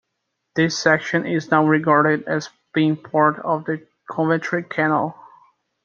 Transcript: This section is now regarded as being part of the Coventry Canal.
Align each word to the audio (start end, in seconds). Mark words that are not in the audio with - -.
This 0.55 0.79
section 0.79 1.27
is 1.27 1.51
now 1.51 1.63
regarded 1.63 2.23
as 2.23 2.49
being 2.73 2.95
part 2.97 3.37
of 3.37 3.65
the 3.65 3.85
Coventry 4.09 4.63
Canal. 4.63 5.13